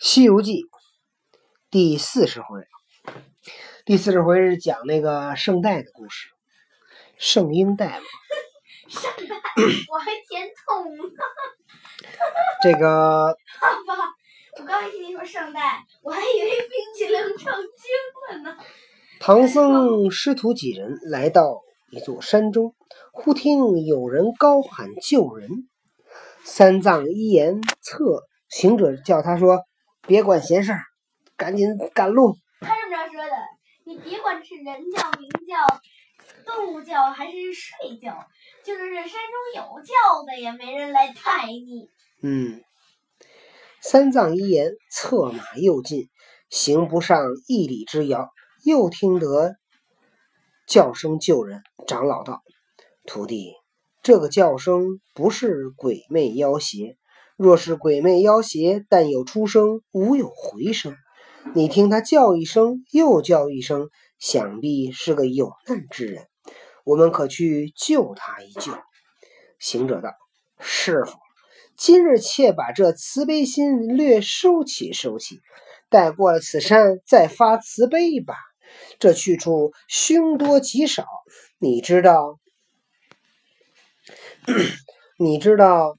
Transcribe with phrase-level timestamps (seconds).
[0.02, 0.62] 《西游记》
[1.70, 2.62] 第四十回，
[3.84, 6.30] 第四十回是讲那个圣代的故事，
[7.18, 8.06] 圣婴代嘛。
[8.88, 9.36] 圣代，
[9.92, 11.02] 我还填痛呢。
[12.62, 14.04] 这个爸爸，
[14.58, 17.92] 我刚才听你说圣代，我还以为冰淇淋成精
[18.30, 18.56] 了呢。
[19.20, 21.60] 唐僧师徒几人来到
[21.90, 22.74] 一座山中，
[23.12, 25.68] 忽听有人高喊救人。
[26.42, 29.66] 三藏一言策，行者叫他说。
[30.06, 30.82] 别管闲事儿，
[31.36, 32.36] 赶紧赶路。
[32.60, 33.32] 他这么着说的，
[33.84, 35.80] 你别管是人叫、鸣叫、
[36.44, 38.26] 动物叫还是睡觉，
[38.64, 41.90] 就是这山中有叫的，也没人来抬你。
[42.22, 42.62] 嗯，
[43.80, 46.08] 三藏一言，策马又进，
[46.50, 48.30] 行不上一里之遥，
[48.64, 49.54] 又听得
[50.66, 51.62] 叫声救人。
[51.86, 52.42] 长老道
[53.06, 53.54] ：“徒弟，
[54.02, 56.98] 这个叫声不是鬼魅妖邪。”
[57.42, 60.94] 若是鬼魅妖邪，但有出声，无有回声。
[61.54, 63.88] 你听他叫一声，又叫一声，
[64.18, 66.26] 想必是个有难之人。
[66.84, 68.74] 我们可去救他一救。
[69.58, 70.10] 行者道
[70.60, 71.16] ：“师傅，
[71.78, 75.40] 今日且把这慈悲心略收起收起，
[75.88, 78.34] 待过了此山再发慈悲吧。
[78.98, 81.06] 这去处凶多吉少，
[81.58, 82.38] 你知道？
[85.18, 85.96] 你知道？”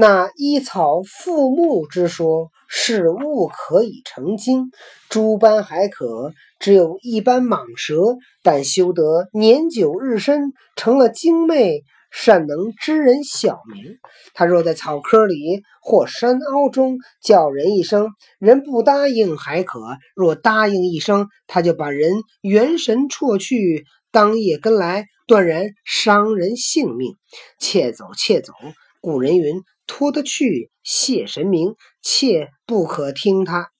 [0.00, 4.70] 那依草附木之说，是物可以成精，
[5.10, 6.32] 诸般还可。
[6.58, 13.98] 只有一般蟒蛇，但修得年久日深，成了精魅，善能知人小名。
[14.32, 19.80] 他若在草窠里或山凹中叫人一声，人不答应还可；
[20.16, 27.16] 若答应一声，他就把人元神辍去，当夜跟来，断然伤人性命。
[27.58, 28.54] 且走且走。
[29.02, 29.60] 古人云。
[29.92, 33.72] 拖得去谢神明，切不可听他。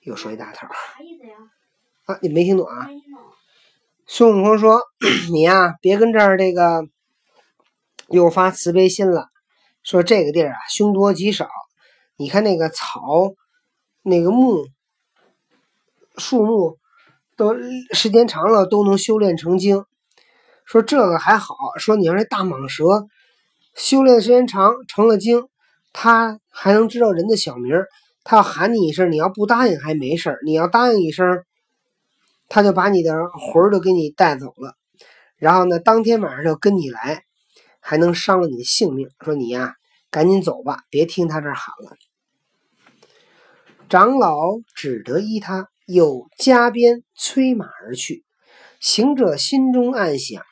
[0.00, 0.66] 又说一大套。
[0.66, 1.36] 啥意思呀？
[2.06, 2.88] 啊，你没听懂啊？
[4.04, 4.82] 孙悟空说
[5.30, 6.88] ：“你呀，别跟这儿这个
[8.08, 9.28] 又发慈悲心了。
[9.84, 11.48] 说这个地儿啊，凶多吉少。
[12.16, 13.00] 你看那个草、
[14.02, 14.66] 那个木、
[16.16, 16.78] 树木，
[17.36, 17.54] 都
[17.92, 19.84] 时间长了都能修炼成精。
[20.64, 23.06] 说这个还好，说你要是大蟒蛇。”
[23.78, 25.46] 修炼时间长，成了精，
[25.92, 27.84] 他还能知道人的小名
[28.24, 31.44] 他要喊你一声，你要不答应还没事你要答应一声，
[32.48, 34.74] 他就把你的魂儿都给你带走了。
[35.36, 37.22] 然后呢，当天晚上就跟你来，
[37.78, 39.08] 还能伤了你的性命。
[39.24, 39.76] 说你呀，
[40.10, 41.96] 赶紧走吧，别听他这喊了。
[43.88, 48.24] 长老只得依他，又加鞭催马而去。
[48.80, 50.42] 行者心中暗想。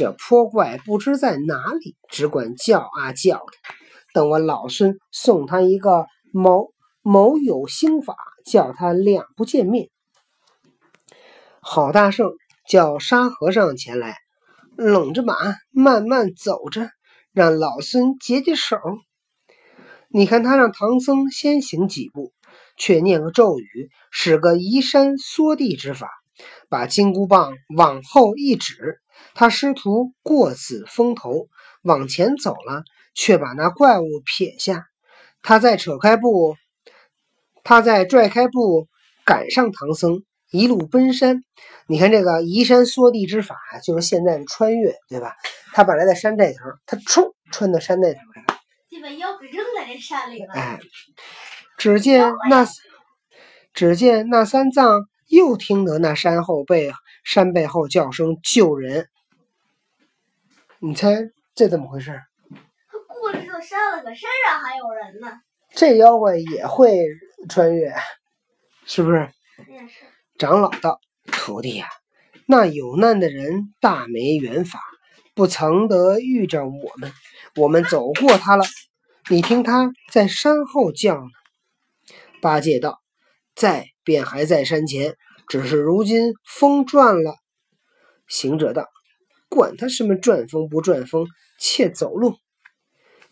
[0.00, 3.52] 这泼怪不知在哪里，只管叫啊叫的。
[4.14, 6.72] 等我老孙送他一个某
[7.02, 8.16] 某有心法，
[8.46, 9.90] 叫他两不见面。
[11.60, 12.30] 郝大圣
[12.66, 14.16] 叫沙和尚前来，
[14.74, 15.34] 拢着马
[15.70, 16.88] 慢慢走着，
[17.34, 18.78] 让老孙解解手。
[20.08, 22.32] 你看他让唐僧先行几步，
[22.78, 26.08] 却念个咒语，使个移山缩地之法，
[26.70, 28.98] 把金箍棒往后一指。
[29.34, 31.48] 他师徒过此峰头，
[31.82, 34.86] 往前走了，却把那怪物撇下。
[35.42, 36.56] 他再扯开布，
[37.64, 38.88] 他再拽开布，
[39.24, 41.42] 赶上唐僧，一路奔山。
[41.86, 45.34] 你看这个移山缩地之法，就是现在的穿越，对吧？
[45.72, 48.58] 他本来在山这头，他冲穿到山那头来了，
[48.90, 50.52] 就把腰给扔在这山里了。
[50.52, 50.78] 哎，
[51.78, 52.66] 只见那，
[53.72, 56.88] 只见那三藏又听得那山后背
[57.24, 59.08] 山背后叫声救人。
[60.78, 62.20] 你猜这怎么回事？
[63.08, 65.40] 他过了这座山了，可山上还有人呢。
[65.72, 66.98] 这妖怪也会
[67.48, 67.94] 穿越，
[68.86, 69.28] 是不是？
[69.68, 70.04] 也是。
[70.38, 71.00] 长老道
[71.30, 71.86] ：“徒弟呀，
[72.46, 74.80] 那有难的人大没缘法，
[75.34, 77.12] 不曾得遇着我们。
[77.56, 78.64] 我们走过他了，
[79.28, 81.30] 你听他在山后叫呢。”
[82.40, 83.00] 八戒道
[83.54, 85.16] ：“在，便还在山前，
[85.50, 87.34] 只是如今风转了。”
[88.26, 88.86] 行者道。
[89.52, 91.26] 管他什么转风不转风，
[91.58, 92.36] 且走路。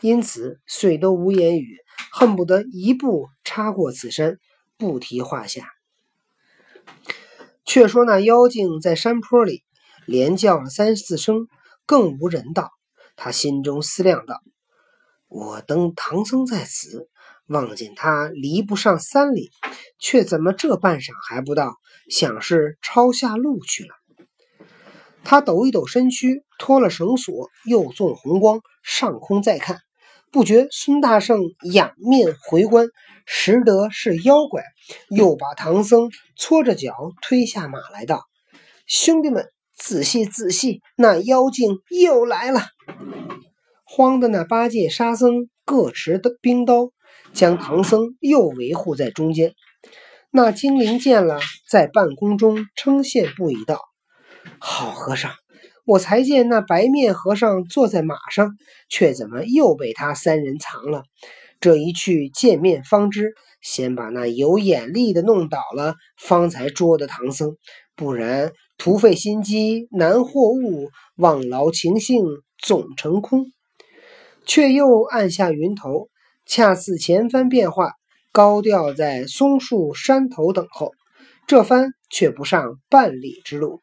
[0.01, 1.77] 因此遂都无言语，
[2.11, 4.37] 恨不得一步插过此山，
[4.77, 5.71] 不提话下。
[7.65, 9.63] 却说那妖精在山坡里
[10.07, 11.47] 连叫了三四声，
[11.87, 12.73] 更无人道。
[13.15, 14.43] 他心中思量道
[15.29, 17.09] ：“我等唐僧在此，
[17.49, 19.51] 望见他离不上三里，
[19.99, 21.75] 却怎么这半晌还不到？
[22.09, 23.91] 想是抄下路去了。”
[25.25, 29.81] 他抖一抖身躯，脱了绳索，又纵红光，上空再看，
[30.31, 31.41] 不觉孙大圣
[31.73, 32.87] 仰面回观，
[33.27, 34.63] 识得是妖怪，
[35.11, 38.25] 又把唐僧搓着脚推下马来道
[38.87, 42.63] ：“兄弟们，仔细仔细，那妖精又来了！”
[43.85, 46.91] 慌的那八戒、沙僧各持的冰刀，
[47.33, 49.55] 将唐僧又围护在中间。
[50.31, 53.81] 那精灵见了，在半空中称羡不已，道
[54.61, 55.33] ：“好和尚！”
[55.87, 58.57] 我才见那白面和尚坐在马上，
[58.91, 61.05] 却怎么又被他三人藏了？
[61.61, 63.33] 这一去见面方知，
[63.63, 67.57] 先把那有眼力的弄倒了，方才捉得唐僧。
[67.97, 72.27] 不然徒费心机难获物，枉劳情性
[72.59, 73.47] 总成空。
[74.45, 76.11] 却又按下云头，
[76.49, 77.93] 恰似前番变化，
[78.33, 80.93] 高调在松树山头等候。
[81.47, 83.83] 这番却不上半里之路。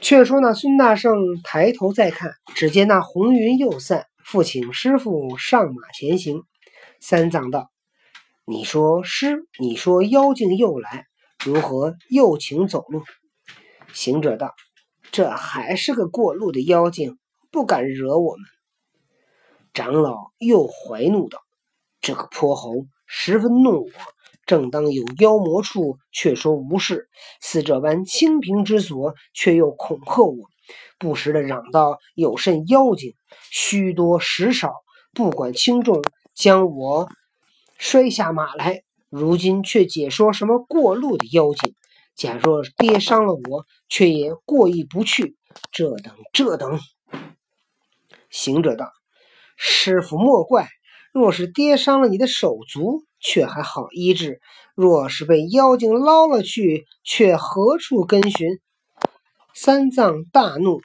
[0.00, 1.12] 却说那孙大圣
[1.44, 6.44] 抬头再看，只见那红云又散，复请师傅上马前行。
[6.98, 7.70] 三藏道
[8.46, 11.04] ：“你说师，你说妖精又来，
[11.44, 13.02] 如何又请走路？”
[13.92, 14.54] 行者道
[15.12, 17.18] ：“这还是个过路的妖精，
[17.50, 18.46] 不敢惹我们。”
[19.72, 21.40] 长老又怀怒道
[22.00, 23.90] ：“这个泼猴十分怒我。”
[24.46, 27.02] 正当有妖魔处，却说无事；
[27.40, 30.48] 似这般清平之所，却又恐吓我。
[30.98, 33.14] 不时的嚷道：“有甚妖精？
[33.50, 34.72] 虚多实少，
[35.12, 36.02] 不管轻重，
[36.34, 37.08] 将我
[37.78, 38.82] 摔下马来。
[39.08, 41.76] 如今却解说什么过路的妖精？
[42.16, 45.36] 假若跌伤了我，却也过意不去。
[45.70, 46.80] 这等这等。”
[48.30, 48.90] 行者道
[49.62, 50.68] ：“师傅莫怪，
[51.12, 54.40] 若是跌伤了你的手足。”却还好医治，
[54.74, 58.58] 若是被妖精捞了去，却何处根寻？
[59.52, 60.80] 三藏大怒，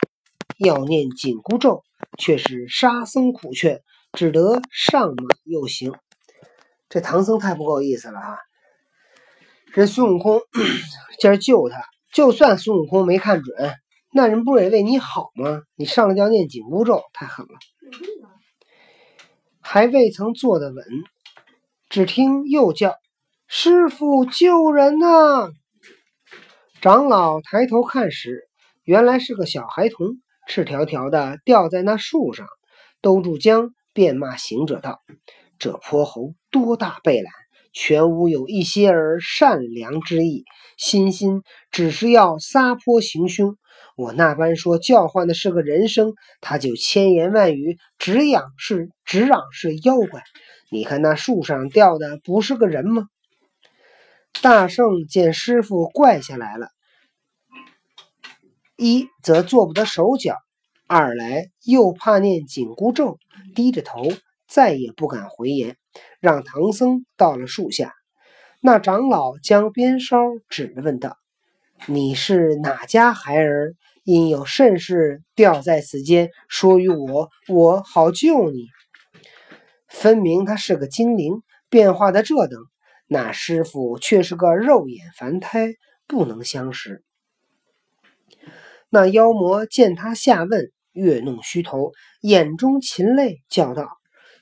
[0.58, 1.82] 要念紧箍咒，
[2.18, 3.82] 却是沙僧苦劝，
[4.12, 5.94] 只得上马又行。
[6.90, 8.38] 这唐僧太不够意思了啊！
[9.74, 10.42] 这孙悟空
[11.22, 11.78] 今儿救他，
[12.12, 13.56] 就算孙悟空没看准，
[14.12, 15.62] 那人不也为你好吗？
[15.78, 17.54] 你上来就要念紧箍咒，太狠了！
[19.68, 20.86] 还未曾坐得稳。
[21.90, 22.94] 只听又叫
[23.50, 25.50] ：“师傅救人呐！”
[26.82, 28.48] 长老抬头看时，
[28.84, 32.48] 原来是个小孩童，赤条条的吊在那树上。
[33.02, 35.02] 兜住缰，便骂行者道
[35.58, 37.34] ：“这泼猴多大背懒，
[37.74, 40.46] 全无有一些儿善良之意，
[40.78, 41.42] 心心
[41.72, 43.58] 只是要撒泼行凶。
[43.96, 50.22] 我那般说叫唤的是个人声，他就千言万语，只嚷是只嚷是妖怪。”
[50.72, 53.08] 你看那树上吊的不是个人吗？
[54.42, 56.70] 大圣见师傅怪下来了，
[58.76, 60.36] 一则做不得手脚，
[60.88, 63.20] 二来又怕念紧箍咒，
[63.56, 64.12] 低着头
[64.48, 65.78] 再也不敢回言，
[66.20, 67.94] 让唐僧到了树下。
[68.60, 70.18] 那长老将鞭梢
[70.50, 71.18] 指着问道
[71.88, 73.76] ：“你是哪家孩儿？
[74.06, 78.68] 因有甚事吊在此间，说与我，我好救你。”
[79.90, 82.60] 分明他是个精灵，变化的这等，
[83.08, 85.74] 那师傅却是个肉眼凡胎，
[86.06, 87.04] 不能相识。
[88.90, 91.92] 那妖魔见他下问，越弄虚头，
[92.22, 93.88] 眼中噙泪，叫道：“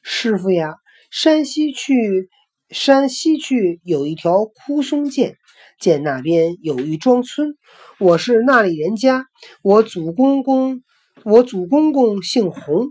[0.04, 0.75] 师傅呀，
[1.10, 2.29] 山西去，
[2.70, 5.38] 山西去有一条枯松涧，
[5.79, 7.55] 见那边有一庄村，
[8.00, 9.25] 我是那里人家，
[9.62, 10.82] 我祖公公，
[11.24, 12.88] 我祖公公姓洪。”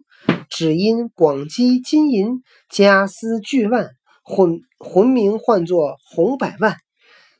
[0.48, 3.88] 只因广积金银，家私巨万，
[4.22, 6.76] 混魂名唤作洪百万。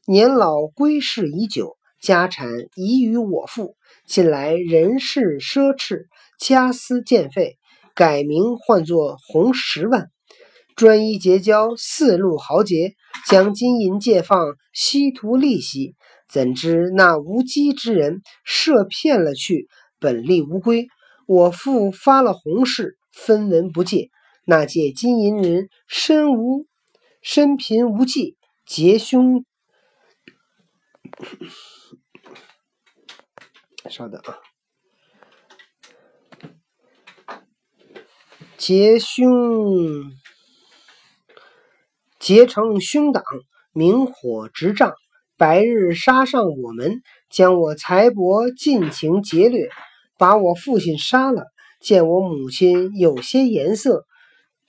[0.07, 3.77] 年老归世已久，家产已与我父。
[4.07, 6.07] 近来人事奢侈，
[6.41, 7.59] 家私渐废，
[7.95, 10.09] 改名唤作洪十万。
[10.77, 12.95] 专一结交四路豪杰，
[13.27, 15.95] 将金银借放，稀图利息。
[16.29, 20.89] 怎知那无稽之人设骗了去，本利无归。
[21.27, 22.97] 我父发了红誓。
[23.15, 24.11] 分文不借，
[24.47, 26.67] 那借金银人身无
[27.21, 29.45] 身贫无计，结凶。
[33.91, 34.39] 稍等啊，
[38.57, 40.11] 结凶
[42.23, 43.25] 结成凶党，
[43.73, 44.93] 明火执仗，
[45.37, 49.69] 白日杀上我门，将我财帛尽情劫掠，
[50.19, 51.47] 把我父亲杀了。
[51.81, 54.05] 见我母亲有些颜色，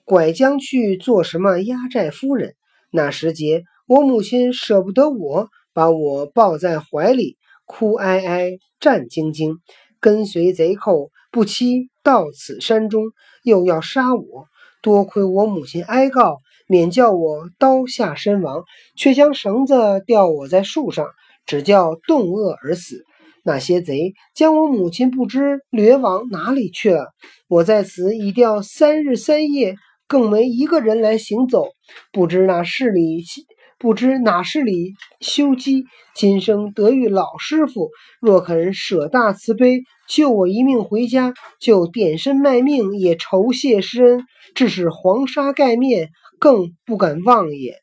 [0.04, 2.56] 拐将去做什么压寨夫人？
[2.90, 9.58] 那时节，我母亲舍不得我，把我抱在怀里，哭哀哀，战兢兢，
[10.00, 13.12] 跟随贼寇，不期到此山中，
[13.44, 14.48] 又要杀我。
[14.82, 18.64] 多亏我母亲哀告，免叫我刀下身亡，
[18.96, 21.08] 却将绳子吊我在树上，
[21.46, 23.04] 只叫冻饿而死。
[23.46, 27.08] 那些贼将我母亲不知掠往哪里去了。
[27.50, 29.76] 我在此已吊三日三夜，
[30.08, 31.66] 更没一个人来行走，
[32.14, 33.24] 不知那是里
[33.78, 35.84] 不知哪是里修机。
[36.16, 37.90] 今生得遇老师傅，
[38.22, 44.26] 若肯舍大慈悲，救我一命回家，就点身卖命也酬谢师恩。
[44.56, 46.12] 致使黄沙盖面，
[46.44, 47.82] 更不敢忘也。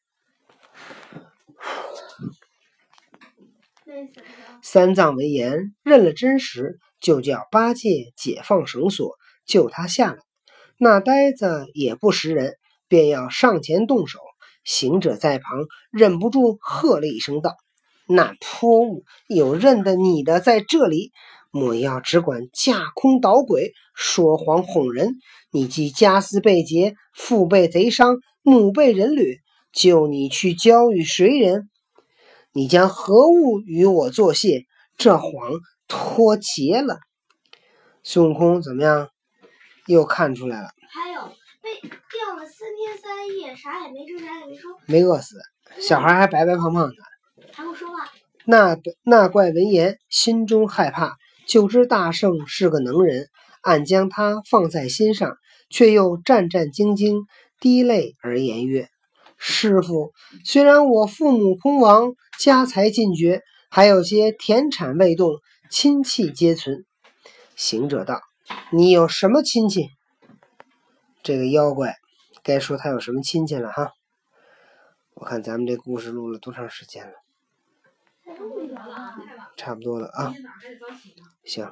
[4.62, 10.18] 三藏闻言，认了真实，就叫八戒解放绳索，救他下来。
[10.76, 14.18] 那呆子也不识人，便要上前动手。
[14.62, 17.56] 行者在旁忍不住喝了一声道
[18.06, 21.12] ：“那泼物，有认得你的在这里！
[21.50, 25.14] 莫要只管架空捣鬼，说谎哄人。
[25.50, 29.38] 你既家私被劫，父被贼伤，母被人掠，
[29.72, 31.68] 就你去交与谁人？
[32.52, 34.66] 你将何物与我作谢？
[34.96, 35.30] 这谎
[35.88, 36.98] 脱节了。”
[38.04, 39.08] 孙悟空怎么样？
[39.86, 40.68] 又看出来了。
[40.92, 41.20] 还有
[41.60, 45.36] 被吊了三天三夜，啥也没吃，啥也没说，没饿死，
[45.80, 46.94] 小孩还白白胖胖的，
[47.52, 48.08] 还会说话。
[48.44, 51.16] 那那怪闻言，心中害怕，
[51.50, 53.28] 就知大圣是个能人，
[53.60, 55.36] 暗将他放在心上，
[55.68, 57.24] 却又战战兢兢，
[57.58, 58.88] 滴泪而言曰
[59.36, 60.12] ：“师傅，
[60.44, 66.84] 虽然我父母空亡，家财尽绝，还有些田产未动，亲戚皆存。”
[67.56, 68.20] 行者道
[68.70, 69.88] ：“你有什么亲戚？”
[71.24, 71.96] 这个妖怪
[72.44, 73.90] 该说他有什么亲戚了哈？
[75.14, 77.12] 我看咱们这故事录了多长时间了？
[79.56, 80.34] 差不多了啊。
[81.44, 81.70] 行。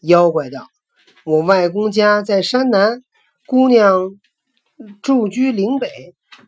[0.00, 0.66] 妖怪道
[1.24, 3.02] ：“我外公家在山南，
[3.46, 4.16] 姑娘
[5.02, 5.88] 住居岭北。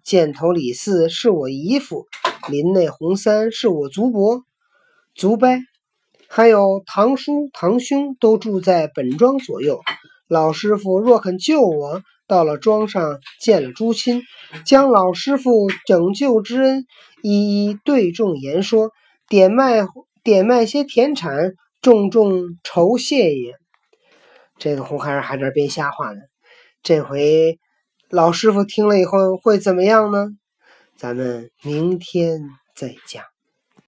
[0.02, 2.06] 箭头李四是我姨父，
[2.48, 4.42] 林内红三是我族伯、
[5.14, 5.48] 族伯，
[6.28, 9.80] 还有堂叔、堂兄都住在本庄左右。
[10.28, 12.00] 老师傅若肯救我，
[12.32, 14.22] 到了庄上见了诸亲，
[14.64, 16.86] 将老师傅拯救之恩
[17.20, 18.90] 一一对众言说，
[19.28, 19.86] 点卖
[20.22, 23.56] 点卖些田产，重重酬谢也。
[24.56, 26.20] 这个红孩儿还在编瞎话呢。
[26.82, 27.58] 这回
[28.08, 30.28] 老师傅听了以后会怎么样呢？
[30.96, 32.40] 咱们明天
[32.74, 33.31] 再讲。